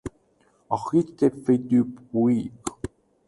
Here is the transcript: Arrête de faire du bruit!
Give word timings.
Arrête 0.71 1.23
de 1.23 1.29
faire 1.29 1.59
du 1.59 1.83
bruit! 1.83 2.51